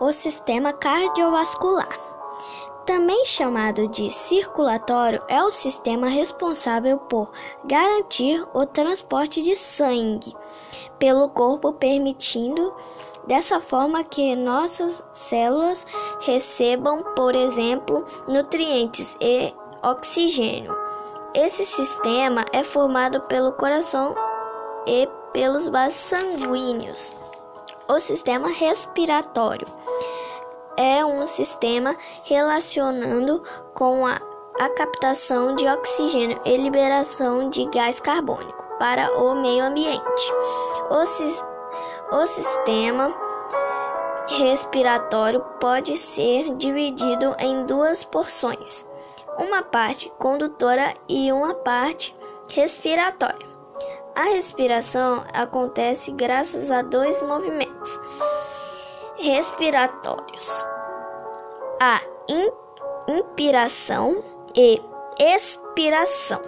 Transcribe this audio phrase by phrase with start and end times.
[0.00, 2.10] o sistema cardiovascular.
[2.86, 7.30] Também chamado de circulatório, é o sistema responsável por
[7.64, 10.34] garantir o transporte de sangue
[10.98, 12.74] pelo corpo, permitindo
[13.26, 15.86] dessa forma que nossas células
[16.20, 20.74] recebam, por exemplo, nutrientes e oxigênio.
[21.34, 24.14] Esse sistema é formado pelo coração
[24.86, 27.14] e pelos vasos sanguíneos.
[27.90, 29.66] O sistema respiratório
[30.76, 33.42] é um sistema relacionando
[33.74, 34.16] com a,
[34.60, 40.32] a captação de oxigênio e liberação de gás carbônico para o meio ambiente.
[40.88, 43.12] O, o sistema
[44.38, 48.86] respiratório pode ser dividido em duas porções,
[49.36, 52.14] uma parte condutora e uma parte
[52.50, 53.49] respiratória.
[54.20, 57.98] A respiração acontece graças a dois movimentos
[59.16, 60.62] respiratórios:
[61.80, 62.02] a
[63.08, 64.22] inspiração
[64.54, 64.78] e
[65.18, 66.42] expiração.